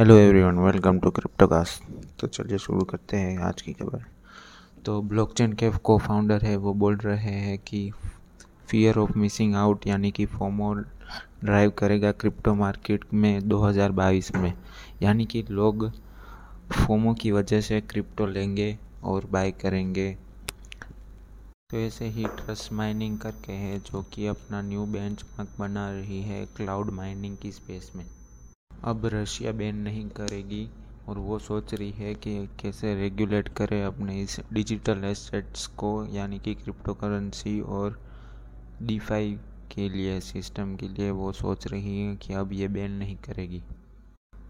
[0.00, 1.82] Hello everyone welcome to Cryptocast
[2.20, 4.04] तो चलिए शुरू करते हैं आज की खबर।
[4.84, 7.92] तो ब्लॉकचेन के को फाउंडर है, वो बोल रहे हैं कि
[8.68, 10.74] फियर ऑफ़ मिसिंग आउट यानी कि फोमो
[11.44, 14.52] ड्राइव करेगा क्रिप्टो मार्केट में 2022 में।
[15.02, 15.90] यानी कि लोग
[16.72, 20.18] फोमो की वजह से क्रिप्टो लेंगे और बाय करेंगे।
[21.70, 25.24] तो ऐसे ही ट्रस्ट माइनिंग करके है जो कि अपना न्यू बेंच
[25.58, 28.06] बना रही है क्लाउड माइनिंग की स्पेस में।
[28.82, 30.68] अब रशिया बैन नहीं करेगी
[31.08, 36.38] और वो सोच रही है कि कैसे रेगुलेट करे अपने इस डिजिटल एसेट्स को, यानी
[36.38, 37.98] कि क्रिप्टो करेंसी और
[38.82, 39.32] डीफाई
[39.74, 43.62] के लिए सिस्टम के लिए वो सोच रही है कि अब ये बैन नहीं करेगी।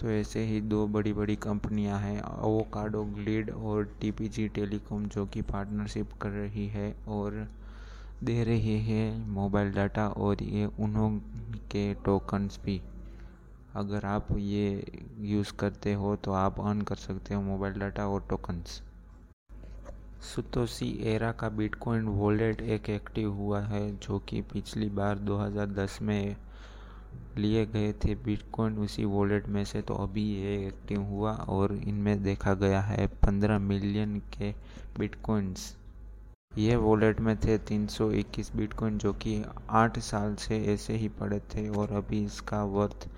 [0.00, 5.42] तो ऐसे ही दो बड़ी बड़ी कंपनियाँ हैं ओवोकाडो ग्लिड और टीपीजी टेलीकॉम जो कि
[5.44, 7.46] पार्टनरशिप कर रही है और
[8.24, 12.80] दे रही है मोबाइल डाटा और ये उन्होंने टोकन्स भी।
[13.76, 18.26] अगर आप ये यूज़ करते हो तो आप अर्न कर सकते हो मोबाइल डाटा और
[18.30, 18.80] टोकन्स
[20.24, 26.36] सुतोसी एरा का बिटकॉइन वॉलेट एक एक्टिव हुआ है, जो कि पिछली बार 2010 में
[27.38, 32.22] लिए गए थे बिटकॉइन उसी वॉलेट में से तो अभी ये एक्टिव हुआ और इनमें
[32.22, 34.50] देखा गया है 15 मिलियन के
[34.98, 35.74] बिटकॉइंस
[36.58, 39.42] ये वॉलेट में थे 321 बिटकॉइन जो कि
[39.74, 43.08] आठ साल से ऐसे ही पड़े थे और अभी इसका वर्थ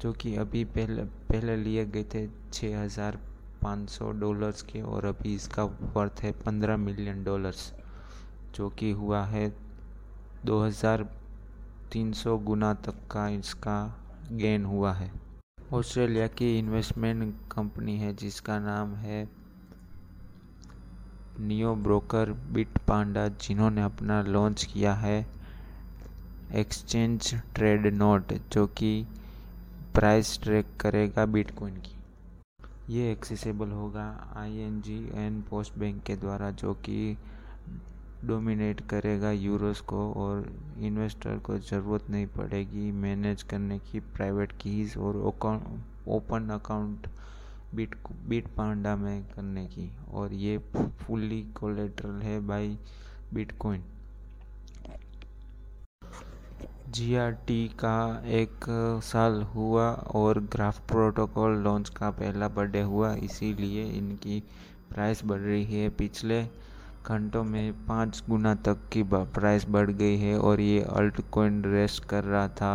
[0.00, 3.18] जो कि अभी पहले पहले लिए गए थे छः हज़ार
[3.62, 5.64] पाँच सौ डॉलर्स के और अभी इसका
[5.96, 7.72] वर्थ है पंद्रह मिलियन डॉलर्स
[8.54, 9.48] जो कि हुआ है
[10.44, 11.08] दो हज़ार
[11.92, 13.76] तीन सौ गुना तक का इसका
[14.32, 15.10] गेन हुआ है।
[15.72, 19.28] ऑस्ट्रेलिया की इन्वेस्टमेंट कंपनी है, जिसका नाम है
[21.40, 25.18] नियो ब्रोकर बिट पांडा जिन्होंने अपना लॉन्च किया है
[26.54, 29.06] एक्सचेंज ट्रेड नोट जो कि
[29.94, 34.06] प्राइस ट्रैक करेगा बिटकॉइन की। ये एक्सेसिबल होगा
[34.36, 37.16] आई एन जी एन पोस्ट बैंक के द्वारा, जो कि
[38.24, 44.98] डोमिनेट करेगा यूरोस को और इन्वेस्टर को ज़रूरत नहीं पड़ेगी मैनेज करने की प्राइवेट कीज़
[44.98, 45.16] और
[46.08, 47.08] open account
[47.74, 47.94] bit
[48.28, 52.78] Bitpanda में करने की। और ये फुल्ली कोलेट्रल है बाई
[53.34, 53.82] बिटकॉइन
[56.94, 58.64] जीआरटी का एक
[59.04, 64.38] साल हुआ और ग्राफ प्रोटोकॉल लॉन्च का पहला बर्थडे हुआ, इसीलिए इनकी
[64.90, 66.42] प्राइस बढ़ रही है। पिछले
[67.06, 72.04] घंटों में पाँच गुना तक की प्राइस बढ़ गई है और ये अल्ट कोइन रेस्ट
[72.04, 72.72] कर रहा था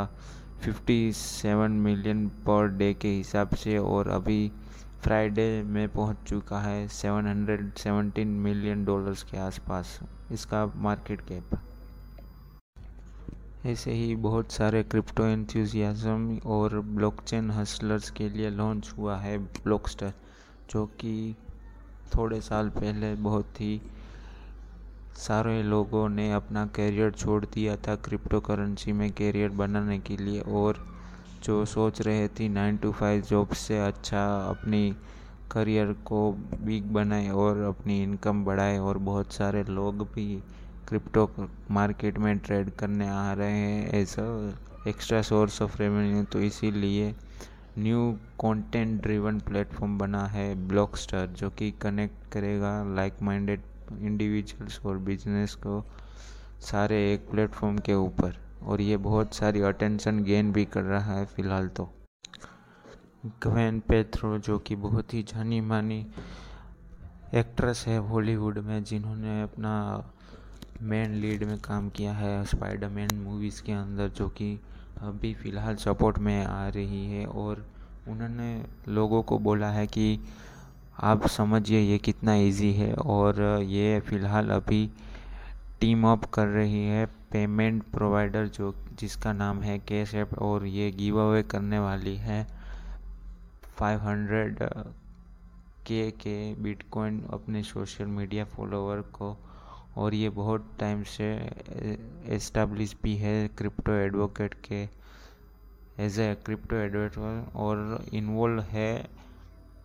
[0.66, 4.52] 57 मिलियन पर डे के हिसाब से और अभी
[5.04, 10.00] फ्राइडे में पहुँच चुका है 717 मिलियन डॉलर्स के आसपास।
[10.32, 11.60] इसका मार्केट कैप?
[13.66, 20.14] ऐसे ही बहुत सारे क्रिप्टो एंथुजियाज़म और ब्लॉकचेन हसलर्स के लिए लॉन्च हुआ है ब्लॉकस्टर,
[20.72, 21.36] जो कि
[22.16, 23.82] थोड़े साल पहले बहुत ही
[25.18, 30.42] सारे लोगों ने अपना करियर छोड़ दिया था क्रिप्टो करेंसी में करियर बनाने के लिए।
[30.42, 30.86] और
[31.44, 34.96] जो सोच रहे थे नाइन टू फाइव जॉब से अच्छा अपनी
[35.52, 36.32] करियर को
[36.62, 40.44] बिग बनाए और अपनी इनकम बढ़ाए और बहुत सारे लोग भी
[40.90, 41.30] क्रिप्टो
[41.72, 47.14] मार्केट में ट्रेड करने आ रहे हैं as a extra source of revenue तो इसीलिए
[47.78, 48.12] न्यू
[48.42, 53.62] कंटेंट ड्रिवन प्लेटफॉर्म बना है ब्लॉकस्टर जो कि कनेक्ट करेगा लाइक माइंडेड
[54.00, 55.84] इंडिविजुअल्स और बिज़नेस को
[56.62, 61.26] सारे एक प्लेटफॉर्म के ऊपर। और ये बहुत सारी अटेंशन गेन भी कर रहा है
[61.26, 61.90] फ़िलहाल तो।
[63.44, 66.06] ग्वेन पेथ्रो जो कि बहुत ही जानी मानी
[67.36, 69.74] एक्ट्रेस है हॉलीवुड में, जिन्होंने अपना
[70.82, 74.60] मेन लीड में काम किया है स्पाइडरमैन मूवीज़ के अंदर, जो कि
[75.02, 77.66] अभी फ़िलहाल सपोर्ट में आ रही है और
[78.08, 80.20] उन्होंने लोगों को बोला है कि
[81.00, 84.90] आप समझिए ये कितना इजी है और ये फ़िलहाल अभी
[85.82, 90.90] टीम अप कर रही है पेमेंट प्रोवाइडर जो, जिसका नाम है कैश ऐप और ये
[90.92, 92.46] गिव अवे करने वाली है
[93.82, 94.70] 500
[95.88, 99.38] के के बिटकॉइन अपने सोशल मीडिया फॉलोवर को।
[99.98, 101.34] और ये बहुत टाइम से
[102.36, 104.90] एस्टेब्लिश भी है क्रिप्टो एडवोकेट के
[106.04, 109.10] एज ए क्रिप्टो एडवोकेट और इन्वॉल्व है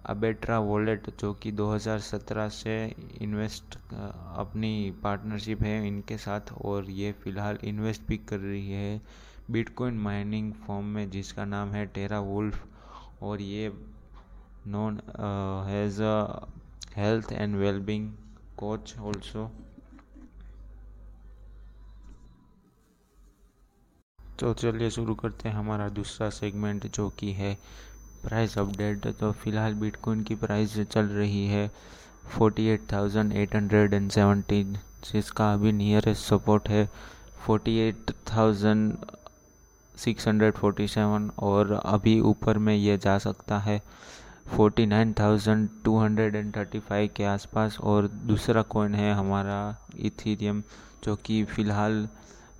[0.07, 7.59] अबेट्रा वॉलेट जो कि 2017 से इन्वेस्ट अपनी पार्टनरशिप है इनके साथ और ये फ़िलहाल
[7.65, 9.01] इन्वेस्ट भी कर रही है
[9.51, 12.67] बिटकॉइन माइनिंग फॉर्म में, जिसका नाम है टेरा वुल्फ
[13.23, 13.73] और ये
[14.67, 15.01] non
[15.69, 16.47] has a
[16.97, 18.13] health and wellbeing
[18.59, 19.51] coach also
[24.39, 27.55] तो चलिए शुरू करते हैं हमारा दूसरा सेगमेंट जो कि है
[28.25, 31.71] प्राइस अपडेट तो फ़िलहाल बिटकॉइन की प्राइस चल रही है
[32.37, 34.77] forty eight thousand eight hundred and seventeen
[35.13, 36.89] जिसका अभी नियरेस्ट सपोर्ट है
[37.47, 38.97] forty eight thousand
[39.97, 43.81] six hundred forty seven और अभी ऊपर में ये जा सकता है
[44.57, 49.61] forty nine thousand two hundred and thirty five के आसपास। और दूसरा कॉइन है हमारा
[49.99, 50.63] इथीरियम
[51.05, 52.09] जो कि फ़िलहाल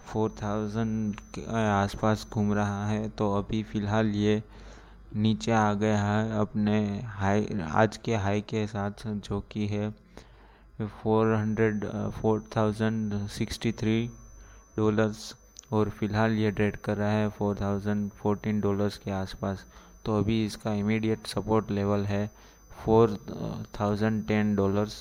[0.07, 4.43] फोर थाउज़ेंड के आसपास घूम रहा है तो अभी फ़िलहाल ये
[5.17, 6.79] नीचे आ गया है अपने
[7.09, 9.91] हाई, आज के हाई के साथ जो कि है
[10.81, 14.07] four hundred, four thousand sixty three
[14.77, 15.35] dollars
[15.73, 19.65] और फ़िलहाल ये ट्रेड कर रहा है फोर थाउज़ेंड फोर्टीन डॉलर्स के आसपास।
[20.05, 22.27] तो अभी इसका इमीडिएट सपोर्ट लेवल है
[22.85, 23.17] फोर
[23.81, 24.97] थाउज़ेंड टेन डॉलर्स।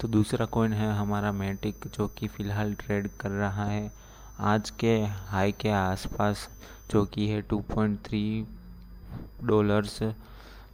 [0.00, 3.90] तो दूसरा कॉइन है हमारा मैटिक जो कि फ़िलहाल ट्रेड कर रहा है।
[4.40, 4.94] आज के
[5.28, 6.48] हाई के आसपास,
[6.90, 8.46] जो कि है टू पॉइंट थ्री
[9.44, 10.02] डॉलर्स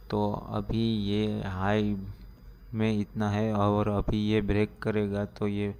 [0.09, 1.95] तो अभी ये हाई
[2.73, 5.73] में इतना है और अभी ये ब्रेक करेगा तो ये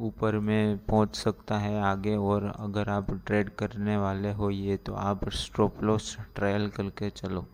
[0.00, 4.94] ऊपर में पहुँच सकता है आगे और अगर आप ट्रेड करने वाले हो ये तो
[4.94, 7.46] आप स्टॉप लॉस ट्रायल करके चलो।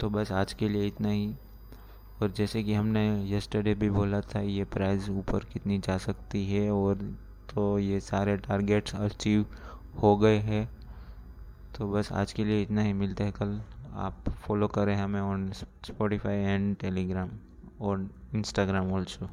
[0.00, 1.34] तो बस आज के लिए इतना ही।
[2.24, 6.70] और जैसे कि हमने यस्टरडे भी बोला था, ये प्राइस ऊपर कितनी जा सकती है
[6.70, 6.94] और
[7.54, 9.44] तो ये सारे टारगेट्स अचीव
[10.02, 10.68] हो गए हैं।
[11.78, 13.60] तो बस आज के लिए इतना ही, मिलता है कल।
[13.94, 17.30] आप फॉलो करें हमें ऑन स्पॉटिफाई एंड टेलीग्राम
[17.80, 19.28] और इंस्टाग्राम ऑल्सो